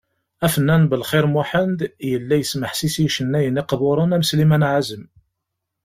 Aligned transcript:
Afennan 0.45 0.83
Belxir 0.91 1.25
Muḥend, 1.33 1.79
yella 2.11 2.35
yesmeḥsis 2.37 2.95
i 2.97 3.03
yicennayen 3.03 3.59
iqburen 3.61 4.15
am 4.15 4.25
Sliman 4.29 4.67
Ɛazem. 4.69 5.03